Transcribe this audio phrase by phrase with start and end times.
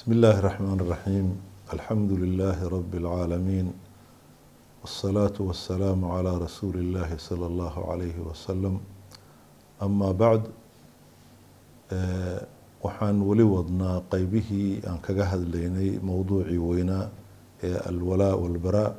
[0.00, 1.26] بسم الله الرحمن الرحيم
[1.72, 3.66] الحمد لله رب العالمين
[4.82, 8.74] والصلاة والسلام على رسول الله صلى الله عليه وسلم
[9.82, 10.42] أما بعد
[12.86, 17.08] waxaan weli wadnaa qeybihii aan kaga hadlaynay mowduucii weynaa
[17.62, 18.94] ee alwalaa walbaraa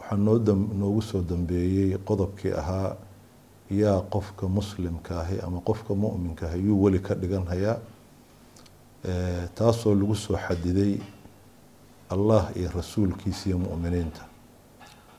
[0.00, 0.38] waxaa noo
[0.80, 2.96] noogu soo dambeeyey qodobkii ahaa
[3.70, 7.78] yaa qofka muslimka ahi ama qofka muminka ahi yuu weli ka dhigan hayaa
[9.55, 10.99] taasoo lagu soo xadiday
[12.09, 14.21] allah iyo rasuulkiisa iyo muminiinta.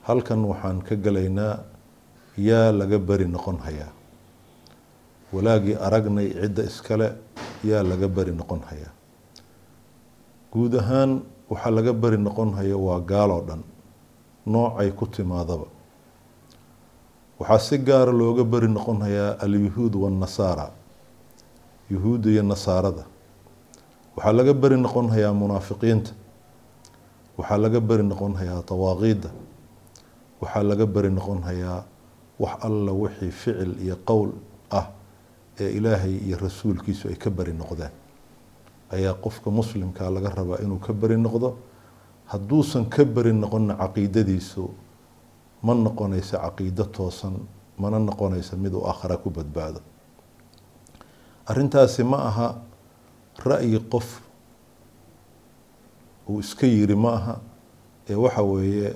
[0.02, 1.58] Halkan waxaan ka gelaynaa
[2.38, 3.90] yaa laga beri noqon hayaa.
[5.32, 7.08] Walaagii aragnay cidda iskale
[7.64, 8.92] yaa laga beri noqon hayaa.
[10.52, 13.62] Guud ahaan waxaa laga beri noqon haya waa gaaloo dhan
[14.46, 15.66] noocay ku timaadaba.
[17.40, 20.70] Waxaa si gaara looga beri noqon hayaa alyuhuud waannasaara
[21.90, 23.04] yuhuudda iyo nasaarada
[24.16, 26.12] waxaa laga beri noqon hayaa munaafiqiinta.
[27.38, 29.30] Waxaa laga beri noqon hayaa dawaaqiidda
[30.42, 31.84] waxaa laga beri noqon hayaa
[32.42, 34.30] wax alla wixii ficil iyo qowl
[34.70, 34.86] ah
[35.60, 37.92] ee ilaahay iyo rasuulkiisu ay ka beri noqdeen.
[38.92, 41.56] Ayaa qofka muslimkaa laga rabaa inuu ka beri noqdo.
[42.26, 44.64] Hadduusan ka beri noqonna caqiidadiisu
[45.62, 47.34] ma noqonaysa caqiido toosan
[47.78, 49.80] mana noqonaysa mid uu aakhara ku badbaado.
[51.46, 52.48] Arrintaasi ma aha
[53.38, 54.20] ra-yi qof
[56.28, 57.40] uu iska yiri ma aha
[58.08, 58.94] ee waxa weeye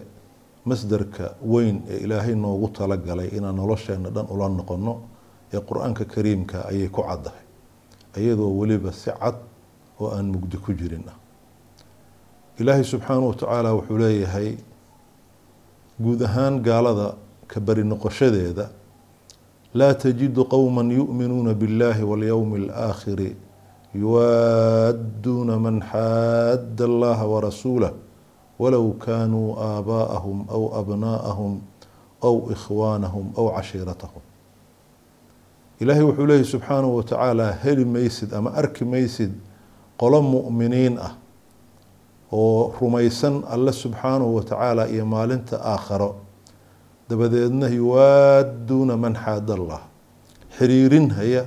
[0.64, 5.00] masdarka weyn ee ilaahay noogu talagalay inaan nolosheena dhan ula noqono
[5.52, 7.44] ee qur'aanka kariimka ayay ku caddahay
[8.16, 9.36] iyadoo weliba si cad
[10.00, 11.16] oo aan mugdi ku jirin ah.
[12.58, 14.56] Ilaahay subxaanahu watacaala wuxuu leeyahay
[16.00, 17.14] guud ahaan gaalada
[17.48, 18.70] ka beri noqoshadeeda
[19.74, 23.36] laa tajidu qowma yu'minuuna biاllahi walyowmi alaakhiri
[24.00, 27.92] yuwaadduuna man xaadda allaha warasuulah
[28.58, 31.52] walow kaanuu aabaa'ahum aw abnaa'ahum
[32.28, 34.22] aw ikhwaanahum aw cashiiratahum
[35.80, 39.32] ilaahay wuxuu leeyahy subxaanahu watacaala heli maysid ama arki maysid
[40.00, 41.12] qolo mu'miniin ah
[42.32, 46.10] oo rumaysan alle subxaanahu watacaala iyo maalinta aakharo
[47.08, 49.80] dabadeedna yuwaadduuna man xaad allah
[50.58, 51.44] xiriirin haya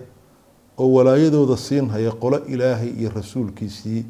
[0.80, 4.06] oo walaayadooda siin haya qolo ilaahay iyo rasuulkiisii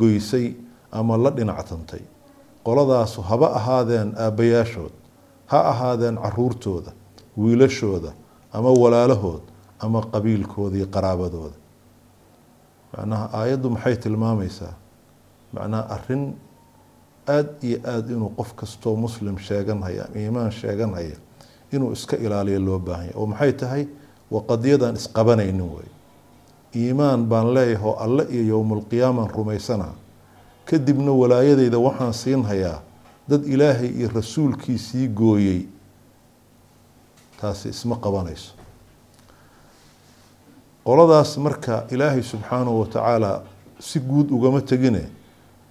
[0.00, 0.46] goysay
[0.92, 2.00] ama la dhinactantay
[2.66, 4.92] qoladaasu haba ahaadeen aabbayaashood
[5.46, 6.92] ha ahaadeen caruurtooda
[7.38, 8.12] wiilashooda
[8.52, 9.42] ama walaalahood
[9.84, 11.56] ama qabiilkooda qaraabadooda
[12.92, 14.74] macnaha aayaddu maxay tilmaamaysaa?
[15.52, 16.22] Macnaha arrin
[17.28, 21.16] aada iyo aada inuu qof kastoo muslim sheegan haya ama iimaan sheegan haya
[21.72, 23.84] inuu iska ilaaliyo loo baahanya oo maxay tahay?
[24.30, 25.88] Waa qadiyadaan isqabanaynin wey
[26.76, 29.94] iimaan baan leeyahay oo alle iyo yowmulqiyaamaan rumaysanaha
[30.64, 32.80] kadibna walaayadeyda waxaan siin hayaa
[33.28, 35.60] dad ilaahay iyo rasuulkiisii gooyey.
[37.40, 38.54] Taasi isma qabanayso.
[40.84, 43.42] Qoladaas marka ilaahay subxaanahu watacaala
[43.78, 45.06] si guud ugama tegine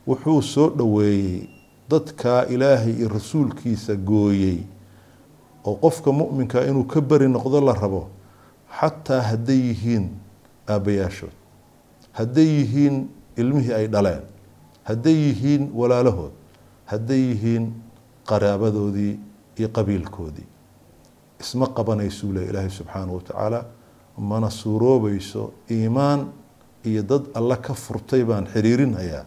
[0.08, 1.50] wuxuu soo dhoweeyey
[1.90, 4.58] dadkaa ilaahay iyo rasuulkiisa gooyey.
[5.66, 8.08] Oo qofka muminka inuu ka beri noqdo la rabo
[8.80, 10.10] xataa hadday yihiin
[10.68, 11.34] aabbayaashood
[12.12, 13.08] hadday yihiin
[13.38, 14.22] ilmihii ay dhaleen
[14.84, 16.32] hadday yihiin walaalahood
[16.86, 17.74] hadday yihiin
[18.30, 19.20] qaraabadoodii
[19.60, 20.48] iyo qabiilkoodii.
[21.42, 23.66] Isma qabanaysuu le ilaahay subxaanahu watacaala
[24.18, 26.28] mana suuroobayso iimaan
[26.86, 29.26] iyo dad alle ka furtay baan xiriirin hayaa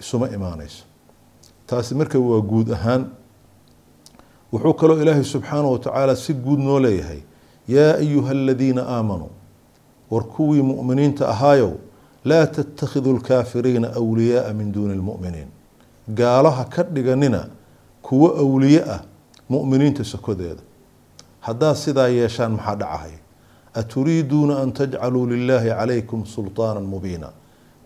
[0.00, 0.84] isuma imaanayso.
[1.66, 3.06] Taasi marka waa guud ahaan
[4.52, 7.20] wuxuu kaloo ilaahay subxaanahu watacaala si guud noo leeyahay
[7.68, 9.30] yaa ayuha aladiina aamanuu
[10.14, 11.72] war kuwii mu'miniinta ahaayow
[12.24, 15.48] laa tattakhiduu lkaafiriina awliyaaa min duuni lmu'miniin
[16.20, 17.40] gaalaha ka dhiganina
[18.02, 19.00] kuwo awliye ah
[19.50, 20.62] mu'miniinta sokodeeda.
[21.40, 23.14] Haddaad sidaa yeeshaan maxaa dhacahay?
[23.74, 27.28] Aturiiduuna an tajcaluu lilaahi calaykum sulطaana mubiina.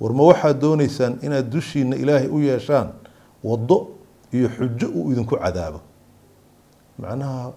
[0.01, 2.89] War ma waxaad dooneysaan inaad dushiina ilaahay u yeeshaan
[3.45, 3.79] waddo
[4.33, 5.81] iyo xujo uu idinku cadaabo?
[6.99, 7.53] Macnaha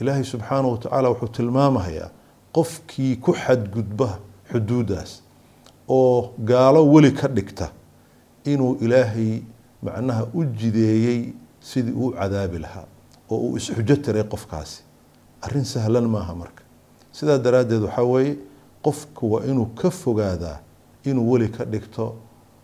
[0.00, 2.10] ilaahay subxaanahu watacaala wuxuu tilmaamahayaa
[2.56, 4.08] qofkii ku xadgudba
[4.50, 5.10] xuduuddaas
[5.88, 7.66] oo gaalo weli ka dhigta
[8.44, 9.42] inuu ilaahay
[9.82, 12.86] macnaha u jideeyey sidii uu cadaabi lahaa
[13.30, 14.82] oo uu isxujo tiray qofkaasi.
[15.42, 16.62] Arrin sahlan maaha marka.
[17.12, 18.36] Sidaa daraaddeed waxaa weeye
[18.82, 20.58] qofku waa inuu ka fogaadaa
[21.04, 22.14] inuu weli ka dhigto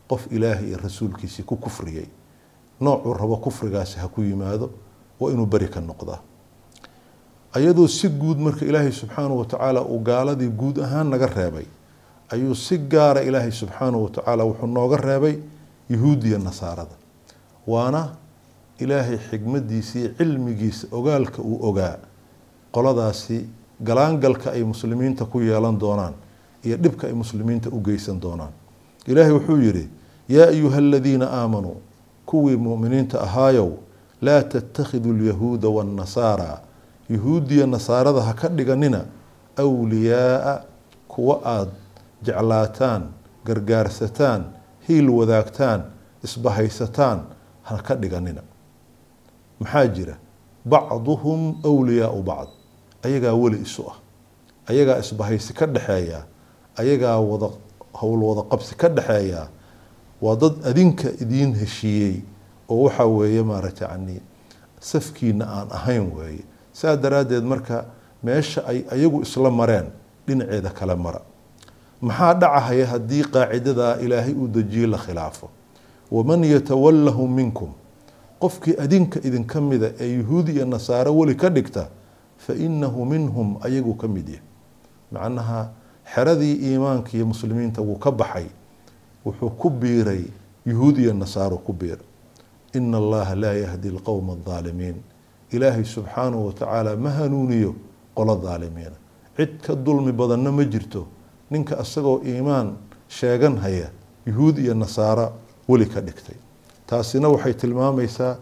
[0.09, 2.07] qof ilaahay iyo rasuulkiisii ku kufriyey.
[2.81, 4.71] Noocuu rabo kufrigaasi ha ku yimaado
[5.21, 6.21] waa inuu beri ka noqdaa
[7.53, 11.67] ayadoo si guud marka ilaahay subxaanahu watacaala uu gaaladii guud ahaan naga reebay
[12.33, 15.37] ayuu si gaara ilaahay subxaanahu watacaala wuxuu nooga reebay
[15.91, 16.95] yuhuudiya nasaarada.
[17.67, 18.09] Waana
[18.79, 21.99] ilaahay xigmadiisa iyo cilmigiisa ogaalka uu ogaa
[22.73, 23.47] qoladaasi
[23.81, 26.15] galaangalka ay muslimiinta ku yeelan doonaan
[26.65, 28.53] iyo dhibka ay muslimiinta u geysan doonaan.
[29.07, 29.89] Ilaahay wuxuu yidhi
[30.29, 31.77] yaa ayuha aladiina aamanuu
[32.27, 33.71] kuwii mu'miniinta ahaayow
[34.23, 36.61] laa tattakhiduu lyahuuda waannasaara
[37.13, 39.05] yuhuudiya nasaarada ha ka dhiganina
[39.57, 40.65] awliyaaa
[41.09, 41.71] kuwa aada
[42.23, 43.03] jeclaataan
[43.47, 44.45] gargaarsataan
[44.89, 45.83] hiil wadaagtaan
[46.25, 47.19] isbahaysataan
[47.63, 48.43] ha ka dhiganina.
[49.61, 50.17] Maxaa jira?
[50.65, 52.49] Bacduhum wliyaau bacd.
[53.03, 53.97] Ayagaa weli isu ah.
[54.71, 56.25] Ayagaa isbahaysi ka dhexeeya
[56.79, 57.49] ayagaa wada
[57.93, 59.49] howl wada qabsi ka dhexeeya
[60.23, 62.23] waa dad adinka idiin heshiiyey
[62.71, 64.21] oo waxa weeye maaragta yani
[64.81, 67.85] safkiina aan ahayn weeye saa daraaddeed marka
[68.23, 69.87] meesha ay ayagu isla mareen
[70.27, 71.21] dhinaceeda kale mara.
[72.01, 75.51] Maxaa dhacahaya haddii qaacidadaa ilaahay uu dejiye la khilaafo?
[76.11, 77.71] Waman yatawallahu minkum.
[78.41, 81.89] Qofkii adinka idinka mida ee yuhuudi iyo nasaaro weli ka dhigta
[82.39, 84.43] fa inahu minhum ayagu ka mid yahay.
[85.13, 85.71] Macnaha
[86.15, 88.47] xeradii iimaanka iyo muslimiinta wuu ka baxay.
[89.25, 90.25] Wuxuu ku biiray
[90.67, 92.07] yuhuud iyo nasaaro ku biiray
[92.75, 94.97] ina allaha laa yahdi alqowma aldaalimiin
[95.53, 97.75] ilaahay subxaanahu watacaala ma hanuuniyo
[98.15, 98.97] qolo daalimiina.
[99.37, 101.07] Cid ka dulmi badanna ma jirto.
[101.51, 102.77] Ninka isagoo iimaan
[103.09, 103.91] sheegan haya
[104.27, 105.33] yuhuud iyo nasaaro
[105.69, 106.37] weli ka dhigtay.
[106.87, 108.37] Taasina waxay tilmaamaysaa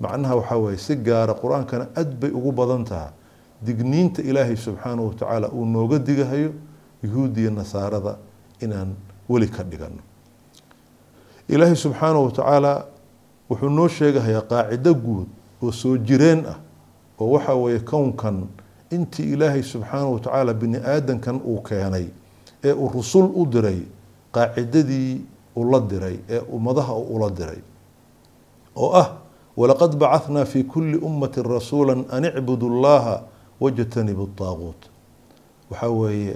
[0.00, 3.12] macnaha waxaa weeye si gaara qur'aankana aad bay ugu badan taha
[3.62, 6.52] digniinta ilaahay subxaanahu watacaala uu nooga digahayo
[7.02, 8.16] yuhuud iyo nasaarada
[8.60, 8.94] inaan
[9.28, 10.02] weli ka dhigano
[11.48, 12.84] ilaahay subxaanahu watacaala
[13.50, 15.28] wuxuu noo sheegahayaa qaacido guud
[15.66, 16.58] oo soo jireen ah
[17.20, 18.46] oo waxa weeye kownkan
[18.90, 22.06] intii ilaahay subxaanahu watacaala bini aadankan uu keenay
[22.64, 23.80] ee uu rusul u diray
[24.34, 25.20] qaacidadii
[25.56, 27.58] ula diray ee ummadaha ula diray
[28.76, 29.08] oo ah
[29.56, 33.22] walaqad bacahnaa fi kuli ummati rasuula an icbudu llaha
[33.60, 34.80] wajtanibu daaquut
[35.70, 36.34] waxaa weeye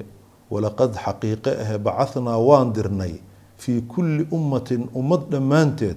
[0.51, 3.15] walaqad xaqiiqe ahe bacahnaa waan dirnay
[3.63, 5.97] fii kulli ummatin ummad dhammaanteed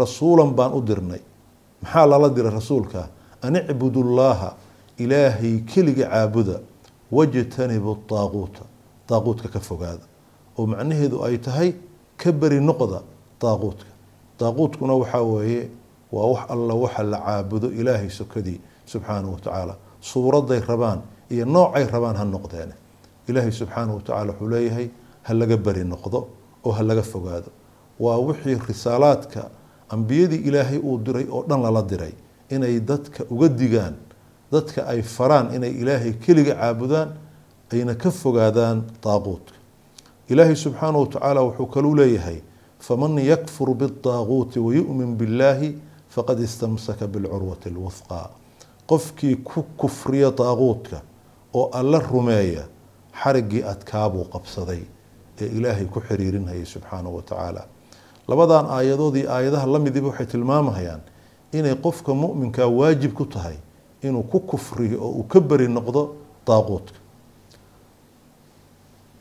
[0.00, 1.20] rasuulan baan u dirnay
[1.84, 3.08] maxaa lala diray rasuulka?
[3.42, 4.54] An icbudu llaaha
[4.98, 6.60] ilaahay keliga caabuda
[7.12, 8.64] wajtanibu daaquuta
[9.08, 10.04] daaquudka ka fogaada.
[10.58, 11.74] Oo macnaheedu ay tahay
[12.16, 13.02] ka beri noqda
[13.40, 13.90] daaquudka
[14.40, 15.68] daaquudkuna waxaa weeye
[16.12, 22.16] waa wax alla waxa la caabudo ilaahay sokadii subxaanahu watacaala suuraday rabaan iyo noocay rabaan
[22.16, 22.72] ha noqdeen.
[23.28, 24.88] Ilaahay subxaanahu watacala wuxuu leeyahay
[25.22, 26.28] ha laga beri noqdo
[26.64, 27.50] oo ha laga fogaado.
[28.00, 29.50] Waa wixii risaalaadka
[29.88, 32.12] ambiyadii ilaahay uu diray oo dhan lala diray
[32.50, 33.94] inay dadka uga digaan
[34.52, 37.08] dadka ay faraan inay ilaahay keliga caabudaan
[37.72, 39.54] ayna ka fogaadaan daaquudka
[40.28, 42.38] ilaahay subxaanahu watacaala wuxuu kaluu leeyahay
[42.78, 45.78] faman yakfur bidaaquuti wayu'min billaahi
[46.14, 48.30] faqad istamsaka bilcurwati alwufqa
[48.86, 51.02] qofkii ku kufriya daaquudka
[51.54, 52.64] oo alla rumeeya
[53.22, 54.82] xariggii adkaabuu qabsaday
[55.40, 57.62] ee ilaahay ku xiriirinhayay subxaanahu wa tacaala
[58.28, 61.00] labadan aayadoodii aayadaha la midiba waxay tilmaamahayaan
[61.52, 63.56] inay qofka mu'minkaa waajib ku tahay
[64.02, 66.02] inuu ku kufriyo oo uu ka beri noqdo
[66.46, 66.98] daaquudka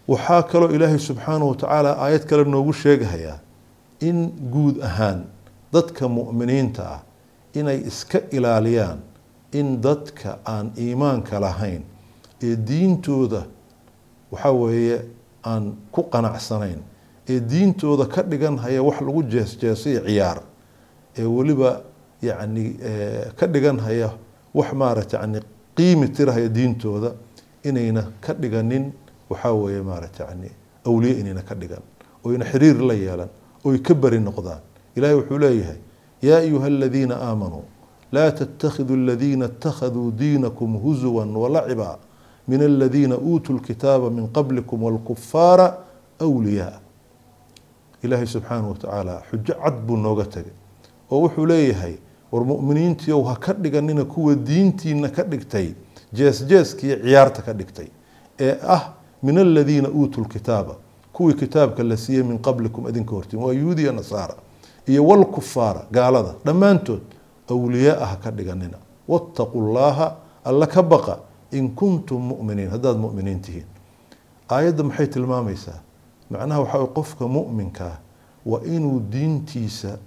[0.08, 3.40] waxaa kaloo ilaahay subxaanahu watacaala aayad kale noogu sheegahayaa
[4.00, 4.18] in
[4.54, 5.24] guud ahaan
[5.74, 7.00] dadka mu'miniinta ah
[7.60, 9.00] inay iska ilaaliyaan
[9.52, 11.81] in dadka aan iimaanka lahayn
[12.44, 13.42] ee diintooda
[14.31, 14.98] waxaa weeye
[15.52, 16.80] aan ku qanacsanayn
[17.30, 20.42] ee diintooda ka dhigan haya wax lagu jeesjeesay ciyaar
[21.18, 21.81] ee weliba
[22.21, 22.77] yacni
[23.35, 24.09] ka dhigan haya
[24.53, 25.39] wax maaragta yani
[25.75, 27.13] qiimi tirahaya diintooda
[27.63, 28.92] inayna ka dhiganin
[29.30, 30.49] waxaa weeye maaragta yani
[30.85, 31.81] awliye inayna ka dhigan
[32.23, 33.30] oyna xiriir la yeelan
[33.65, 34.59] oy ka beri noqdaan.
[34.95, 35.77] Ilahay wuxuu leeyahay
[36.21, 37.63] yaa ayuha aladiina aamanuu
[38.11, 41.97] laa tattakhiduu aladiina اtakhaduu diinakum huzuwa walaciba
[42.47, 45.77] min aladiina uutuu lkitaaba min qablikum wاlkufaara
[46.21, 46.80] wliyaa
[48.04, 50.52] ilaahay subxaanahu watacaala xujo cad buu nooga tegay
[51.12, 51.95] oo wuxuu leeyahay
[52.31, 55.74] war mu'miniintiiow ha ka dhiganina kuwa diintiina ka dhigtay
[56.14, 57.88] jeesjeeskiiyo ciyaarta ka dhigtay
[58.40, 58.94] ee ah
[59.24, 60.76] min aladiina uutuu lkitaaba
[61.14, 64.36] kuwii kitaabka la siiyey min qablikum idinka hortiin waa yuhuudiya nasaara
[64.88, 67.02] iyo walkufaara gaalada dhammaantood
[67.50, 68.78] awliyaa ha ka dhiganina.
[69.07, 71.18] Wattaquu llaaha alla ka baqa
[71.52, 72.69] in kuntum muminiin.
[72.69, 73.66] Haddaad muminiin tihiin.
[74.50, 75.80] Aayadda maxay tilmaamaysaa
[76.33, 77.97] macnaha waxaa qofka muminkaa
[78.45, 79.97] waa inuu diintiisa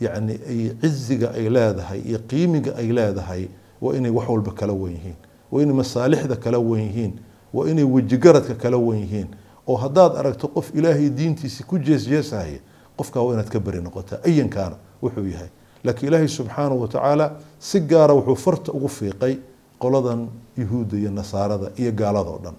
[0.00, 3.48] yacni ay ciziga ay leedahay iyo qiimiga ay leedahay
[3.80, 5.16] waa inay wax walba kala wen yihiin
[5.52, 7.12] waa inay masaalixda kala wen yihiin
[7.54, 9.26] waa inay wejigaradka kala wen yihiin.
[9.66, 12.58] Oo haddaad aragto qof ilaahay diintiisi ku jeesjeesahaya
[12.96, 15.48] qofkaa waa inaad ka beri noqotaa ayankaana wuxuu yahay.
[15.84, 19.36] Laakiin ilaahay subxaanahu watacaala si gaara wuxuu farta ugu fiiqay
[19.78, 22.54] qoladan yuhuudda iyo nasaarada iyo gaaladoo dhan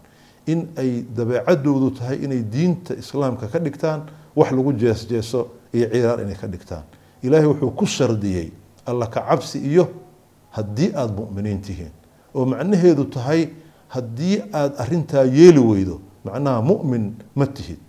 [0.52, 4.02] in ay dabeecadoodu tahay inay diinta islaamka ka dhigtaan
[4.36, 5.40] wax lagu jeesjeeso
[5.74, 6.84] iyo ciyaar inay ka dhigtaan.
[7.24, 8.52] Ilaahay wuxuu ku shardiyey
[8.86, 9.86] alla ka cabsi iyo
[10.52, 11.92] haddii aada mu'miniin tihiin.
[12.36, 13.50] Oo macnaheedu tahay
[13.88, 17.80] haddii aada arintaa yeeli weydo macnaha mu'min ma tihid.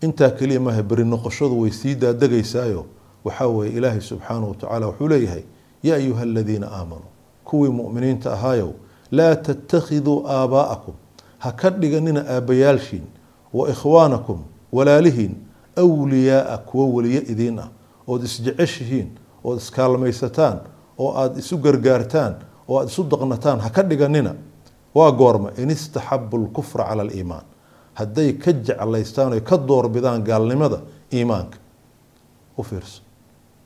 [0.00, 2.86] Intaa keliya maaha beri noqoshadu way sii daadegaysaayo.
[3.24, 5.42] Waxaa weeye ilaahay subxaanahu watacaala wuxuu leeyahay
[5.82, 7.10] yaa ayuha aladiina aamanuu
[7.44, 8.70] kuwii mu'miniinta ahaayow
[9.10, 10.94] laa tattakhiduu aabaa'akum
[11.38, 13.04] ha ka dhiganina aabbayaalshiin
[13.52, 14.38] wa ikhwaanakum
[14.72, 15.34] walaalihiin
[15.76, 17.68] awliyaaa kuwa weliye idiin ah
[18.08, 19.08] ood isjeceshihiin
[19.44, 20.60] ood iskaalmaysataan
[20.98, 22.34] oo aada isu gargaartaan
[22.68, 23.60] oo aada isu daqnataan.
[23.60, 24.34] Ha ka dhiganina.
[24.94, 27.44] Waa goorma in istaxabu lkufra cala aliimaan.
[27.94, 30.80] Hadday ka jeclaystaan oy ka doorbidaan gaalnimada
[31.12, 31.58] iimaanka.
[32.58, 33.02] U fiirso.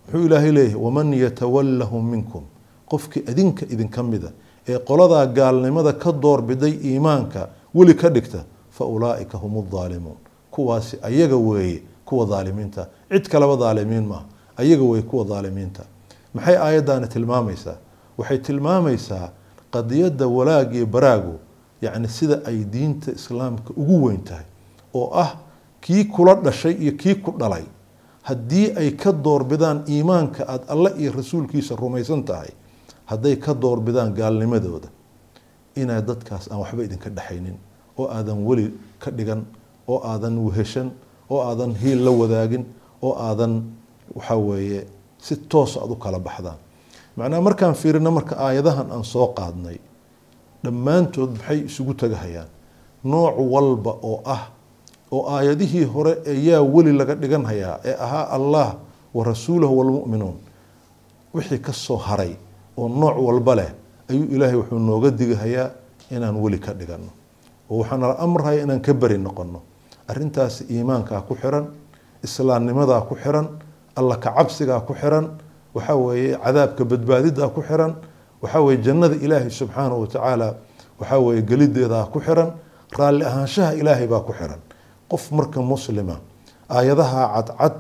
[0.06, 2.42] Muxuu ilaahay leeyahay waman yatawallahum minkum.
[2.90, 4.30] Qofkii adinka idinka mida
[4.68, 10.16] ee qoladaa gaalnimada ka doorbiday iimaanka weli ka dhigta fa ulaa'ika hum aalimuun
[10.50, 12.86] kuwaasi ayaga weeye kuwa daalimiinta.
[13.10, 14.24] Cid kaleba daalimiin maaha
[14.56, 15.82] ayaga weeye kuwa daalimiinta.
[16.34, 17.76] Maxay aayaddaani tilmaamaysaa?
[18.18, 19.28] Waxay tilmaamaysaa
[19.70, 21.34] qadiyadda walaag iyo baraagu
[21.82, 24.44] yacni sida ay diinta islaamka ugu weyn tahay
[24.94, 25.34] oo ah
[25.80, 27.64] kii kula dhashay iyo kii ku dhalay.
[28.22, 32.48] Haddii ay ka doorbidaan iimaanka aada alle iyo rasuulkiisa rumaysan tahay
[33.12, 34.88] hadday ka doorbidaan gaalnimadooda
[35.80, 37.56] inaad dadkaas aan waxba idinka dhexaynin
[38.00, 38.66] oo aadan weli
[39.02, 39.40] ka dhigan
[39.92, 40.88] oo aadan weheshan
[41.32, 42.64] oo aadan hiil la wadaagin
[43.06, 43.52] oo aadan
[44.16, 44.80] waxaa weeye
[45.24, 46.58] si toosa aad u kala baxdaan.
[47.16, 49.78] Macnaha markaan fiirino marka aayadahan aan soo qaadnay
[50.64, 52.48] dhammaantood maxay isugu tagahayaan?
[53.12, 54.42] Nooc walba oo ah
[55.14, 56.12] oo aayadihii hore
[56.48, 58.68] yaa weli laga dhigan hayaa ee ahaa allah
[59.16, 60.36] wa rasuulahu walmu'minuun
[61.34, 62.32] wixii ka soo haray
[62.76, 63.70] oo nooc walba leh
[64.10, 65.70] ayuu ilaahay wuxuu nooga digahayaa
[66.10, 67.10] inaan weli ka dhiganno.
[67.70, 69.60] Oo waxaana la amrahaya inaan ka beri noqonno.
[70.08, 71.66] Arrintaasi iimaankaa ku xiran
[72.24, 73.46] islaamnimadaa ku xiran
[73.96, 75.26] alla ka cabsigaa ku xiran
[75.74, 77.92] waxaa weeye cadaabka badbaadidaa ku xiran
[78.42, 80.48] waxaa weeye jannada ilaahay subxaanahu watacaala
[81.00, 82.50] waxaa weeye gelideedaa ku xiran
[82.98, 84.60] raalli ahaanshaha ilaahay baa ku xiran.
[85.10, 86.16] Qof marka muslima
[86.68, 87.74] aayadaha cadcad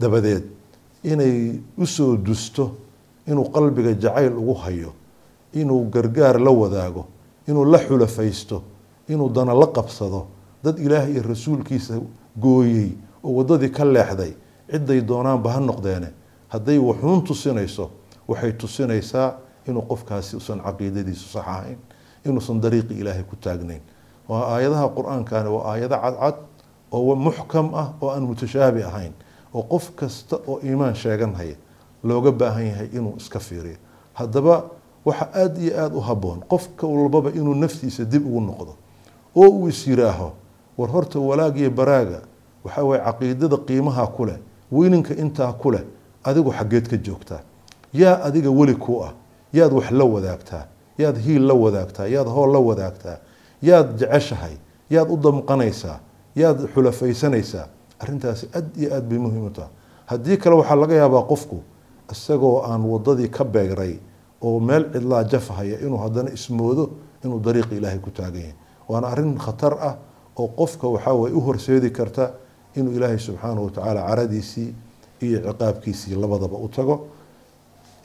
[0.00, 0.44] dabadeed
[1.04, 2.64] inay u soo dusto
[3.26, 4.92] inuu qalbiga jacayl ugu hayo
[5.52, 7.06] inuu gargaar la wadaago
[7.48, 8.62] inuu la xulafaysto
[9.08, 10.26] inuu dana la qabsado
[10.64, 11.94] dad ilaahay iyo rasuulkiisa
[12.40, 12.90] gooyey
[13.24, 14.32] oo waddadii ka leexday
[14.70, 16.08] ciday doonaanba ha noqdeene.
[16.48, 17.90] Hadday waxuun tusinayso
[18.28, 19.34] waxay tusinaysaa
[19.68, 21.78] inuu qofkaasi usan caqiidadiisu sax ahayn
[22.26, 23.80] inuusan dariiqi ilaahay ku taagnayn.
[24.28, 26.34] Waa aayadaha qur'aankani waa aayado cadcad
[26.92, 29.12] oo muxkam ah oo aan mutashaabi ahayn
[29.54, 31.54] oo qof kasta oo iimaan sheegan haya
[32.08, 33.76] looga baahan yahay inuu iska fiiriyo.
[34.14, 34.64] Haddaba
[35.04, 38.74] waxa aada iyo aada u habboon qofka walbaba inuu naftiisa dib ugu noqdo
[39.36, 40.32] oo uu is yiraaho
[40.78, 42.20] war horta walaag iyo baraaga
[42.64, 44.38] waxaa weye caqiidada qiimaha ku leh
[44.72, 45.82] weyninka intaa ku leh
[46.24, 47.40] adigu xaggeed ka joogtaa.
[47.94, 49.12] Yaa adiga weli ku ah
[49.52, 50.64] yaad wax la wadaagtaa
[50.98, 53.16] yaad hiil la wadaagtaa yaad hool la wadaagtaa
[53.62, 54.56] yaad jeceshahay
[54.90, 55.98] yaad u damqanaysaa
[56.36, 57.66] yaad xulafaysanaysaa.
[57.98, 59.68] Arrintaasi aad iyo aad bay muhiim u taha
[60.06, 61.62] haddii kale waxaa laga yaabaa qofku
[62.12, 63.98] isagoo aan wadadii ka beegray
[64.42, 66.84] oo meel cidlaa jafahaya inuu haddana ismoodo
[67.24, 68.54] inuu dariiqi ilaahay ku taagan yahay.
[68.88, 69.94] Waana arrin khatar ah
[70.38, 72.30] oo qofka waxaa weye u horseedi karta
[72.76, 74.74] inuu ilaahay subxaanahu watacaala caradiisii
[75.22, 76.96] iyo ciqaabkiisii labadaba u tago.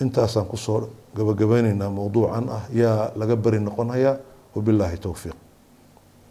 [0.02, 4.16] Intaasaan ku soo gabagabaynaynaa mowduucan ah yaa laga beri noqonayaa
[4.56, 5.36] wabilaahi towfiiq